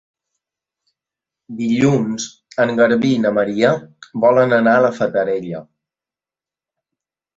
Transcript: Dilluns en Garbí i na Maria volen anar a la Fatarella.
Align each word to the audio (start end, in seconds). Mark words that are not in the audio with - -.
Dilluns 1.59 2.25
en 2.65 2.73
Garbí 2.81 3.11
i 3.17 3.21
na 3.27 3.33
Maria 3.41 3.75
volen 4.25 4.57
anar 4.61 4.75
a 4.79 4.83
la 4.89 4.93
Fatarella. 5.01 5.63